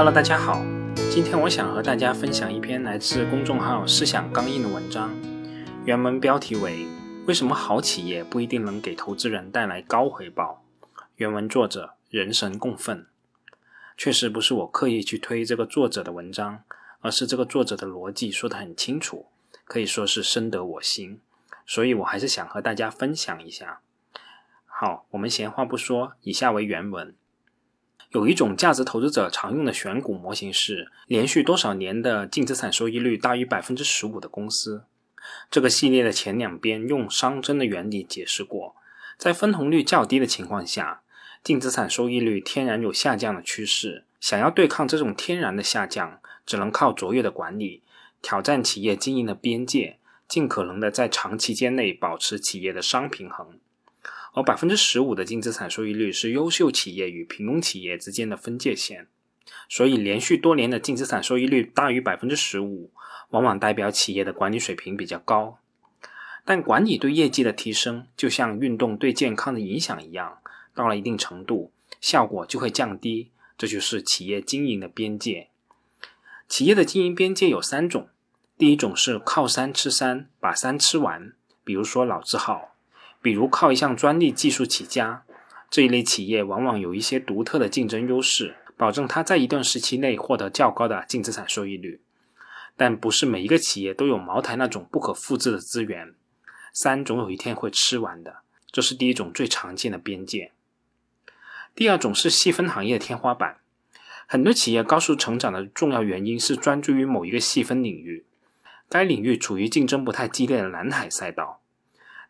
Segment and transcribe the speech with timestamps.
[0.00, 0.64] Hello，大家好，
[1.10, 5.14] 今天我想和大家分享一篇来自公众号“思想刚硬”的文章，
[5.84, 6.86] 原文标题为
[7.26, 10.64] 《为什么好企业不一定能给投资人带来高回报》。
[11.16, 13.04] 原文作者人神共愤。
[13.94, 16.62] 确实不是我刻意去推这个作者的文章，
[17.02, 19.26] 而是这个作者的逻辑说得很清楚，
[19.66, 21.20] 可以说是深得我心，
[21.66, 23.80] 所以我还是想和大家分享一下。
[24.64, 27.14] 好，我们闲话不说，以下为原文。
[28.10, 34.84] 有一种价值投资者常用的选股模型是连续多少年的净资产收益率大于百分之十五的公司。
[35.48, 38.74] 这个系列的前两边用熵增的原理解释过，
[39.16, 41.02] 在分红率较低的情况下，
[41.44, 44.06] 净资产收益率天然有下降的趋势。
[44.18, 47.84] 想要对抗这种天然的下降，只能靠卓越的管理，
[48.20, 53.60] 挑战企业经营的边界，尽可能的在长期间内保持企业的熵平衡。
[54.32, 59.08] 而百分之十五的净资产收益率是优秀企业与平庸企业之间的分界线，
[59.68, 62.92] 所以连续多年的净资产收益率大于百分之十五，
[63.30, 65.58] 往往代表企业的管理水平比较高。
[66.44, 70.38] 但管理对业绩的提升，就像运动对健康的影响一样，
[70.74, 73.30] 到了一定程度，效果就会降低。
[73.58, 75.48] 这就是企业经营的边界。
[76.48, 78.08] 企业的经营边界有三种，
[78.56, 82.69] 第一种是靠山吃山，把山吃完，比如说老字号。
[83.22, 85.24] 比如靠一项专利技术起家，
[85.70, 92.00] 这一类企业往往有一些独特的竞争优势，保证它在一段时期内获得较高的净资产收益率。
[92.76, 96.14] 但不是每一个企业都有茅台那种不可复制的资源，
[96.72, 98.38] 三总有一天会吃完的。
[98.72, 100.52] 这是第一种最常见的边界。
[101.74, 103.58] 第二种是细分行业的天花板。
[104.26, 108.24] 很多企业高速成长的重要原因是专注于某一个细分领域，
[108.88, 111.60] 该领域处于竞争不太激烈的蓝海赛道。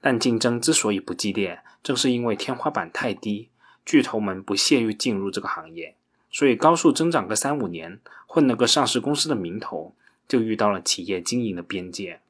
[0.01, 3.49] 但竞争之所以不激烈，正是因为天花板太低，
[3.85, 5.97] 巨头们不屑于进入这个行业，
[6.31, 9.95] 所以高速增长个三五年，混了个上市公司的名头，
[10.27, 12.21] 就遇到了企业经营的边界。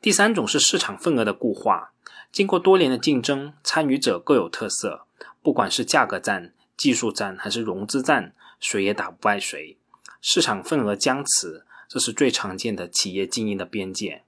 [0.00, 1.92] 第三种是市场份额的固化，
[2.32, 5.06] 经过多年的竞争，参与者各有特色，
[5.42, 9.76] 不管是价格战、技术战还是融资战，谁也打不败谁，
[10.20, 14.24] 市场份额僵持，这是最常见的企业经营的边界。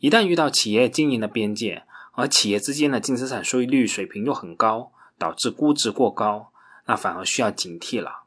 [0.00, 1.82] 一旦遇到企业经营的边界，
[2.12, 6.52] 而企业之间的净资产收益率水平又很高，导致估值过高，
[6.86, 8.22] 那反而需要警惕了。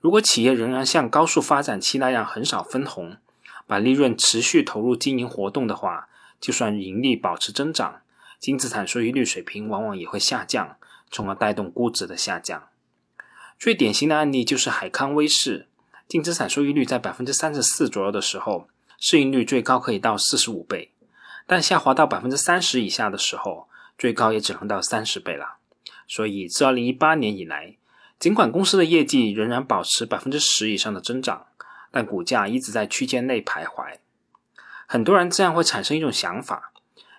[0.00, 3.16] 如果企业仍然像高速发展期那样很少分红，
[3.66, 6.08] 把利润持续投入经营活动的话，
[6.38, 8.02] 就算盈利保持增长，
[8.38, 10.76] 净资产收益率水平往往也会下降，
[11.10, 12.68] 从而带动估值的下降。
[13.58, 15.66] 最典型的案例就是海康威视，
[16.06, 18.68] 净资产收益率在百分之三十四左右的时候。
[19.02, 20.89] 市盈率最高可以到四十五倍，
[21.50, 23.68] 但下滑到百分之三十以下的时候，
[23.98, 25.56] 最高也只能到三十倍了。
[26.06, 27.76] 所以，自二零一八年以来，
[28.20, 31.46] 尽管公司的业绩仍然保持百分之十以上的增长，
[31.90, 33.96] 但股价一直在区间内徘徊。
[34.86, 36.72] 很多人这样会产生一种想法：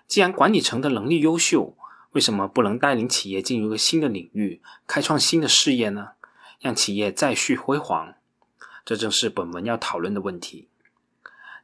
[0.07, 1.75] 既然管理层的能力优秀，
[2.13, 6.11] 为什么不能带领企业进入一个新的领域，开创新的事业呢？
[6.61, 8.13] 让企业再续辉煌？
[8.85, 10.69] 这正是本文要讨论的问题。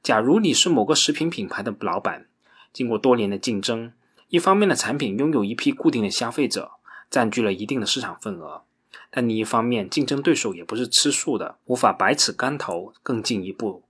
[0.03, 2.27] 假如你是某个食品品牌的老板，
[2.73, 3.93] 经过多年的竞争，
[4.29, 6.71] 一方面的产品拥有一批固定的消费者，
[7.09, 8.63] 占据了一定的市场份额，
[9.09, 13.83] 但另一方面，竞争对手也不是吃素的，无法百尺竿头更进一步。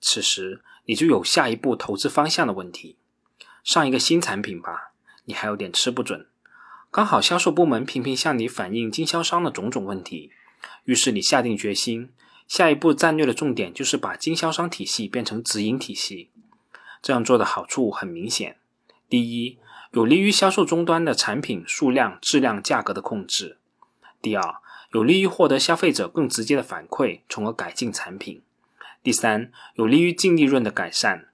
[0.00, 2.96] 此时，你就有下一步投资方向的问题。
[3.64, 4.92] 上一个新产品吧，
[5.24, 6.26] 你还有点吃不准。
[6.90, 10.30] 刚好销售部门频频向你反映经销商的种种问题，
[10.84, 12.10] 于是你下定决心。
[12.46, 16.30] 下一步战略的重点就是把经销商体系变成直营体系。
[17.00, 18.56] 这样做的好处很明显：
[19.08, 19.58] 第一，
[19.92, 23.56] 有利于销售终端的产品数量、质量、价格的控制；
[24.20, 24.56] 第二，
[24.92, 28.40] 有利于获得消费者更直接的反馈，从而改进产品；
[29.02, 31.28] 第三，有利于净利润的改善。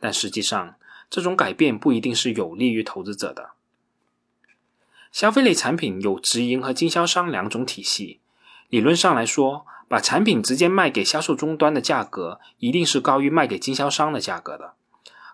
[0.00, 0.76] 但实际上，
[1.08, 3.50] 这种改变不一定是有利于投资者的。
[5.12, 8.20] 消费类产品有直营和经销商两种体系，
[8.68, 9.66] 理论上来说。
[9.92, 14.72] 把产品直接卖给销售终端的价格，一定是高于卖给经销商的价格的。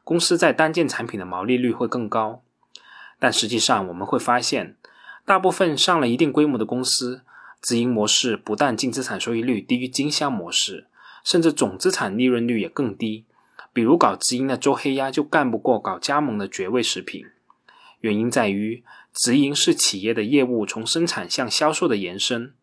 [0.02, 2.43] 公司在单件产品的毛利率会更高。
[3.20, 4.75] 但实际上我们会发现，
[5.25, 7.22] 大部分上了一定规模的公司，
[7.62, 10.88] 直营模式不但净资产收益率低于经销模式，
[11.22, 13.26] 甚至总资产利润率也更低。
[13.72, 17.25] 比如搞直营的周黑鸭就干不过搞加盟的绝味食品。
[18.00, 18.82] 原因在于，
[19.14, 22.55] 直营是企业的业务从生产向销售的延伸。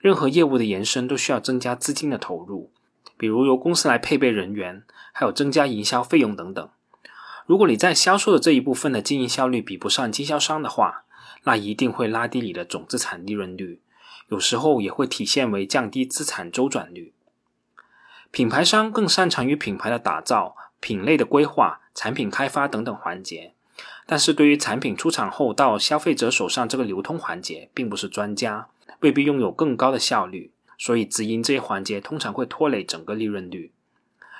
[0.00, 2.72] 任何业务的延伸都需要增加资金的投入，
[3.18, 4.82] 比如由公司来配备人员，
[5.12, 6.68] 还有增加营销费用等等。
[7.44, 11.04] 如果你在销售的这一部分的经营效率比不上经销商的话，
[11.44, 13.80] 那一定会拉低你的总资产利润率，
[14.28, 17.12] 有时候也会体现为降低资产周转率。
[18.30, 23.52] 品牌商更擅长于品牌的打造、品类的规划、产品开发等等环节，
[24.06, 33.72] 但是对于产品出厂后到消费者手上这个流通环节，并不是专家，未必拥有更高的效率，所以直营这些环节通常会拖累整个利润率。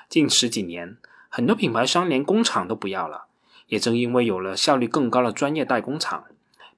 [0.09, 0.97] 近十几年，
[1.29, 3.25] 很多品牌商连工厂都不要了，
[3.67, 6.25] 也正因为有了效率更高的专业代工厂，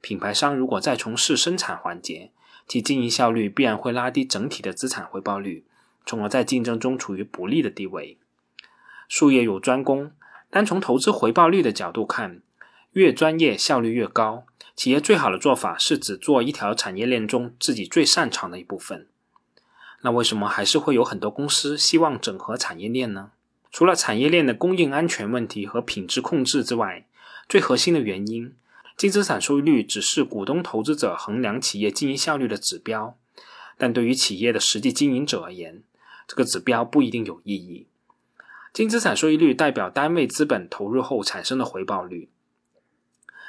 [0.02, 2.32] 品牌商如果再从事生产环节，
[2.68, 5.66] 其经营效率必然会拉低整体的资产回报率。
[6.06, 8.18] 从而在竞争中处于不利的地位。
[9.08, 10.12] 术业有专攻，
[10.50, 12.42] 单从投资回报率的角度看，
[12.94, 14.46] 越专业效率越高。
[14.76, 19.08] 企业最好的做法是只做一条产业链中自己最擅长的一部分。
[20.02, 23.32] 那为什么还是会有很多公司希望整合产业链呢？
[23.72, 27.06] 除了产业链的供应安全问题和品质控制之外，
[27.48, 28.54] 最核心的原因，
[28.98, 33.18] 净资产收益率只是股东投资者衡量企业经营效率的指标，
[33.78, 35.84] 但对于企业的实际经营者而言，
[36.28, 37.88] 这个指标不一定有意义。
[38.72, 42.30] 净资产收益率代表单位资本投入后产生的回报率，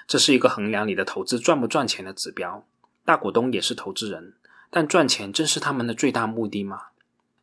[0.06, 2.66] 这是一个衡量你的投资赚不赚钱的指标。
[3.04, 4.34] 大股东也是投资人，
[4.70, 6.86] 但赚钱真是他们的最大目的吗？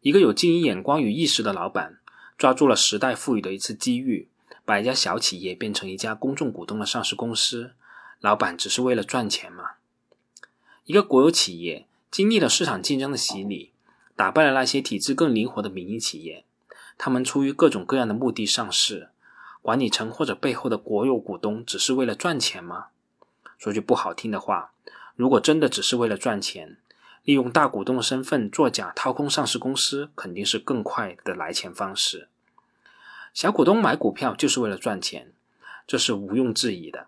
[0.02, 2.00] 一个有经营眼光与意识的老板，
[2.38, 4.28] 抓住了时代赋予的一次机遇，
[4.66, 7.72] 把一家小企业变成一家公众股东的上市公司。
[8.20, 9.72] 老板只是为了赚钱吗？
[10.86, 13.72] 一个国有企业经历了市场竞争的洗礼。
[14.14, 16.46] 打败了那些体制更灵活的民营企业，
[16.96, 19.10] 他们出于各种各样的目的上市，
[19.62, 22.88] 管理层或者背后的国有股东只是为了赚钱吗？
[23.58, 24.72] 说句不好听的话，
[25.16, 26.78] 如果真的只是为了赚钱，
[27.24, 32.28] 利用大股东的身份作假掏空上市公司，肯定是更快的来钱方式。
[33.34, 35.32] 小股东买股票就是为了赚钱，
[35.86, 37.08] 这是毋庸置疑的。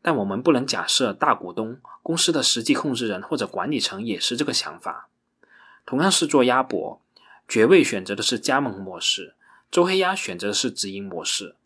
[0.00, 5.08] 但我们不能假设大股东公司的实际控制人或者管理层也是这个想法。
[5.84, 7.02] 同样是做鸭脖，
[7.46, 9.34] 绝味选择的是加盟模式，
[9.70, 11.56] 周黑鸭选择的是直营模式。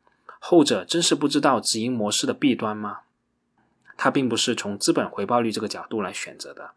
[0.47, 2.99] 后者真是不知道直营模式的弊端吗？
[3.97, 6.73] 他并不是从资本回报率这个角度来选择的，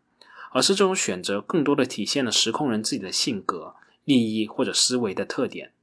[0.54, 3.76] 而是这种选择更多的体现了实控人自己的性格、
[4.06, 5.74] 利益或者思维的特点。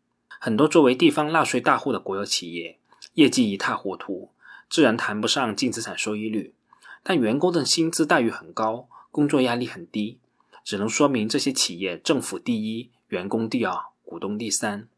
[0.40, 2.78] 很多作为地方纳税大户的国有企业，
[3.14, 4.30] 业绩一塌糊涂，
[4.70, 6.54] 自然谈不上净资产收益率，
[7.02, 10.18] 但员工的薪资待遇很高，工作压力很低。
[10.64, 14.88] 只能说明这些企业政府第一，员工第二，股东第三。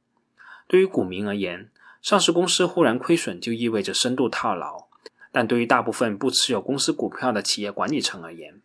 [0.69, 1.69] 对于股民而言，
[2.07, 4.87] 上市公司忽然亏损就意味着深度套牢；
[5.33, 8.61] 但对于大部分不持有公司股票的企业管理层而言，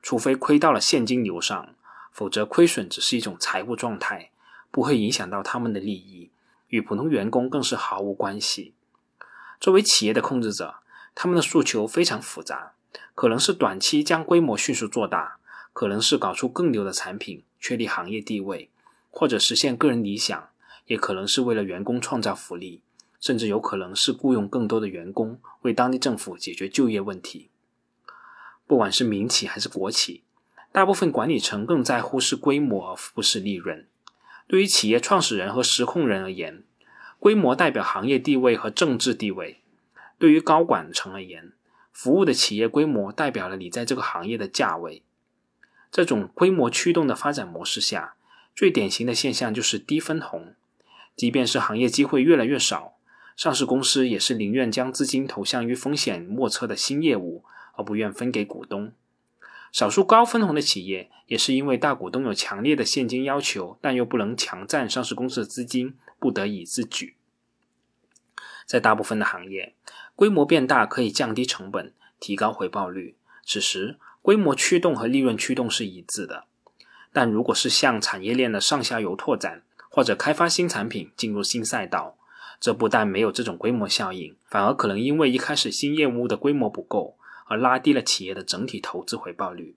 [0.00, 1.74] 除非亏到了现金流上，
[2.12, 4.30] 否则亏损只是一种财务状态，
[4.70, 6.30] 不会影响到他们的利益，
[6.68, 8.74] 与普通员工更是毫无关系。
[9.58, 10.76] 作为企业的控制者，
[11.16, 12.74] 他们的诉求非常复杂，
[13.16, 15.38] 可能是短期将规模迅速做大。
[15.72, 18.70] 可能是搞出更牛的产品，确立行业地位，
[19.10, 20.50] 或者实现个人理想，
[20.86, 22.80] 也可能是为了员工创造福利，
[23.20, 27.48] 甚至有可能是雇佣更多的员工，为当地政府解决就业问题。
[28.66, 30.22] 不管是民企还是国企，
[30.72, 33.86] 大部分管理层更在乎是规模而不是利润。
[34.46, 36.62] 对于企业创始人和实控人而言，
[37.18, 39.60] 规模代表行业地位和政治地位；
[40.18, 41.52] 对于高管层而言，
[41.92, 45.02] 服务的企业规模代表了你在这个行业的价位。
[45.90, 48.16] 这种规模驱动的发展模式下，
[48.54, 50.54] 最典型的现象就是低分红。
[51.16, 52.94] 即便是行业机会越来越少，
[53.36, 57.44] 上市公司也是宁愿将资金投向于风险莫测的新业务，
[57.74, 58.92] 而不愿分给股东。
[59.72, 67.16] 少数高分红的企业，也是因为大股东有强烈的现金要求，但又不能强占上市公司的资金，不得已之举。
[68.66, 69.74] 在大部分的行业，
[70.14, 73.16] 规模变大可以降低成本，提高回报率。
[73.44, 76.44] 此时，规模驱动和利润驱动是一致的，
[77.12, 79.62] 但如果是向产业链的上下游拓展，
[79.94, 82.16] 或者开发新产品、进入新赛道，
[82.58, 89.76] 这不但没有这种规模效应，反而可能因为一开始新业务的规模不够，而拉低了企业的整体投资回报率。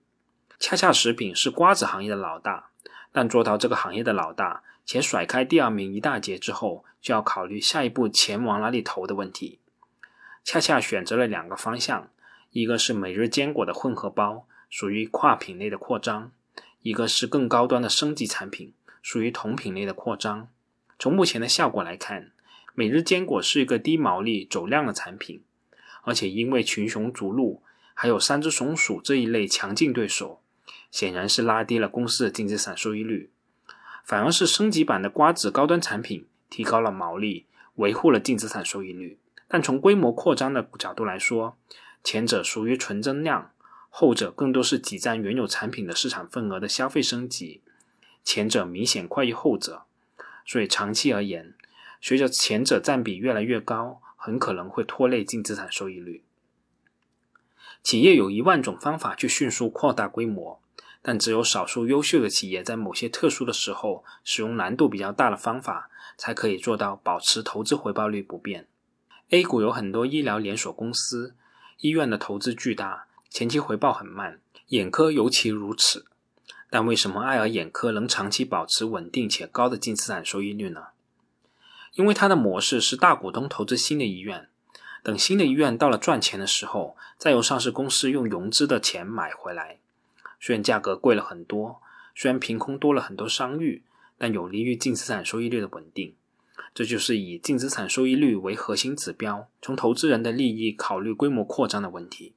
[0.58, 2.70] 恰恰食品是瓜子行业的老大，
[3.12, 9.60] 但做到这个行业的老大，且甩开第二名一大截之后，就要考虑下一步钱往哪里投的问题。
[10.42, 12.10] 恰恰选择了两个方向。
[12.50, 16.32] 一个是每日坚果的混合包，属于跨品类的扩张；
[16.82, 18.72] 一个是更高端的升级产品，
[19.08, 20.48] 属于同品类的扩张。
[20.98, 22.30] 从目前的效果来看，
[22.74, 25.42] 每日坚果是一个低毛利走量的产品，
[26.02, 27.62] 而且因为群雄逐鹿，
[27.94, 30.42] 还有三只松鼠这一类强劲对手，
[30.90, 33.30] 显然是拉低了公司的净资产收益率。
[34.04, 37.46] 反而是升级版的瓜子高端产品提高了毛利，
[37.76, 39.18] 维护了净资产收益率。
[39.48, 41.56] 但从规模扩张的角度来说，
[42.04, 43.52] 前者属于纯增量，
[43.88, 47.62] 后者更多是挤占原有产品的市场份额的消费升级，
[48.28, 49.84] 前者明显快于后者。
[50.44, 51.54] 所以长期而言，
[51.98, 56.22] 随着前者占比越来越高，很可能会拖累净资产收益率。
[57.82, 60.60] 企业有一万种方法去迅速扩大规模，
[61.00, 68.68] 但只有少数优秀的企业在某些特殊的时候，使用难度比较大的方法，才可以做到保持投资回报率不变。
[69.30, 71.34] A 股有很多医疗连锁公司，
[71.78, 76.04] 医院的投资巨大，前期回报很慢，眼科尤其如此。
[76.70, 80.88] 但为什么爱尔眼科能长期保持稳定且高的净资产收益率呢？
[81.94, 84.48] 因为它的模式是大股东投资新的医院，
[85.02, 89.78] 等新的医院到了赚钱的时候，再由上市公司用融资的钱买回来。
[90.38, 91.80] 虽然价格贵了很多，
[92.14, 93.82] 虽然凭空多了很多商誉，
[94.18, 96.14] 但有利于净资产收益率的稳定。
[96.74, 102.34] 这就是以净资产收益率为核心指标，从投资人的利益考虑规模扩张的问题。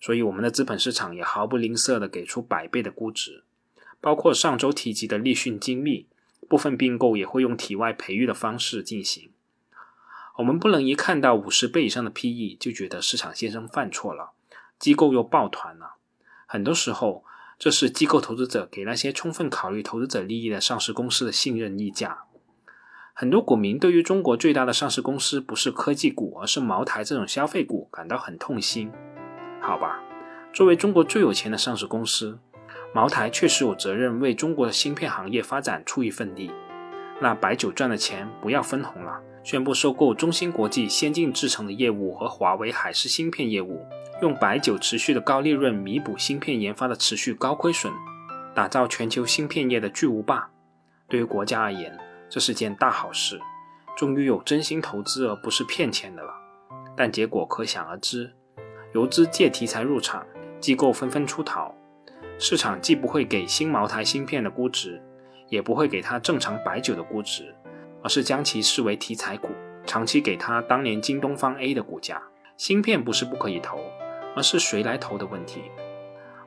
[0.00, 3.44] 所以，我们的资本市场也毫不吝啬地给出百倍的估值。
[4.00, 6.06] 包括上周提及的立讯精密，
[6.48, 9.30] 部分并购也会用体外培育的方式进行。
[10.38, 14.32] 我们不能一看到五十倍以上的 PE 就觉得市场先生犯错了，
[14.78, 15.96] 机构又抱团了。
[16.46, 17.24] 很多时候，
[17.58, 22.24] 这是机构投资者给那些充分考虑投资者利益的上市公司的信任溢价。
[23.12, 28.90] 很多股民对于中国最大的上市公司不是科技股，而是茅台这种消费股感到很痛心。
[29.60, 30.02] 好吧，
[30.54, 32.38] 作为中国最有钱的上市公司。
[32.92, 36.50] 茅台确实有责任为中国的芯片行业发展出一份力。
[37.20, 43.86] 那白酒赚的钱不要分红了，宣布收购中芯国际先进制程的业务和华为海思芯片业务，
[44.22, 47.92] 用白酒持续的高利润弥补芯片研发的持续高亏损，
[48.54, 50.50] 打造全球芯片业的巨无霸。
[51.08, 51.96] 对于国家而言，
[52.28, 53.38] 这是件大好事，
[53.96, 56.32] 终于有真心投资而不是骗钱的了。
[56.96, 58.32] 但结果可想而知，
[58.94, 60.26] 游资借题材入场，
[60.58, 61.74] 机构纷纷出逃。
[62.42, 64.98] 市场既不会给新茅台芯片的估值，
[65.50, 67.54] 也不会给它正常白酒的估值，
[68.02, 69.50] 而是将其视为题材股，
[69.84, 72.20] 长期给它当年京东方 A 的股价。
[72.56, 73.78] 芯片不是不可以投，
[74.34, 75.64] 而是谁来投的问题。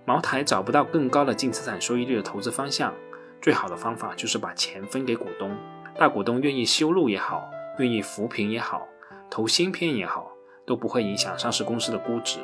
[0.04, 2.92] 茅台找不到更高的净资产收益率的投资方向，
[3.40, 5.56] 最好的方法就是把钱分给股东。
[5.96, 7.48] 大股东愿意修路也好，
[7.78, 8.88] 愿意扶贫也好，
[9.30, 10.32] 投芯片也好，
[10.66, 12.40] 都不会影响上市公司的估值。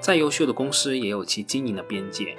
[0.00, 2.34] 再优秀的公司也有其经营的边界。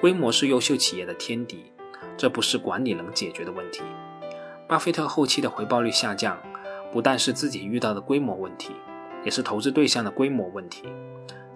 [0.00, 1.72] 规模是优秀企业的天敌，
[2.16, 3.82] 这不是管理能解决的问题。
[4.68, 6.38] 巴菲特后期的回报率下降，
[6.92, 8.72] 不但是自己遇到的规模问题，
[9.24, 10.84] 也是投资对象的规模问题。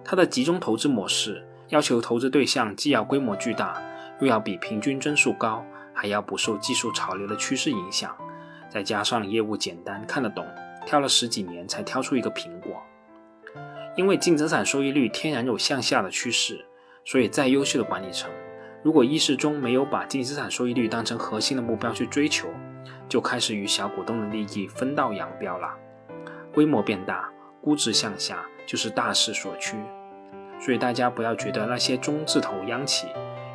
[0.03, 3.79] 他的集中投资模式要求投资对象既要规模巨大，
[4.19, 8.15] 又要比平均增速高，还要不受技术潮流的趋势影响，
[8.69, 10.47] 再加上业务简单看得懂，
[10.85, 12.81] 挑了十几年才挑出一个苹果。
[13.95, 16.65] 因为净资产收益率天然有向下的趋势。
[17.11, 18.31] 所以，再优秀的管理层，
[18.81, 22.47] 如果意识中没有把净资产收益率当成核心的目标去追求，
[23.09, 25.75] 就开始与小股东的利益分道扬镳了。
[26.53, 27.29] 规模变大，
[27.61, 29.75] 估值向下，就是大势所趋。
[30.57, 33.07] 所以大家不要觉得那些中字头央企、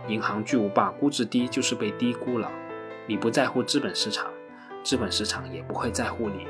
[0.07, 2.53] 银行巨无霸估值低就是被低估了。
[3.07, 4.31] 你不在乎资本市场，
[4.85, 6.47] 资本市场也不会在乎你。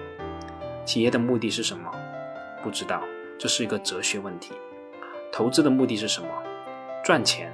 [0.85, 1.89] 企业的目的是什么？
[2.65, 3.01] 不知道，
[3.39, 4.55] 这是一个哲学问题。
[5.31, 6.29] 投资的目的是什么？
[7.07, 7.53] 赚钱，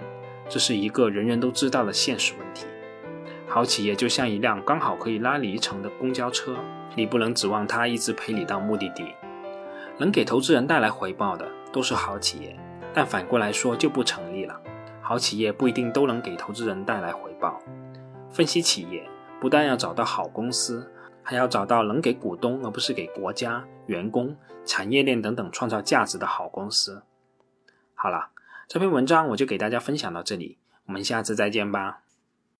[0.49, 2.65] 这是一个人人都知道的现实问题。
[3.47, 6.57] 好企业就像一辆刚好可以拉里程的公交车，
[6.97, 9.15] 你不能指望它一直陪你到目的地。
[9.99, 12.59] 能给投资人带来回报的都是好企业，
[12.95, 14.59] 但反过来说就不成立了。
[15.03, 17.61] 好企业不一定都能给投资人带来回报。
[18.31, 19.07] 分析企业，
[19.39, 20.91] 不但要找到好公司，
[21.23, 27.03] 还要找到能给股东而不是给国家、员工、产业链等等创造价值的好公司。
[27.93, 28.31] 好了。
[28.69, 32.02] 这篇文章我就给大家分享到这里，我们下次再见吧。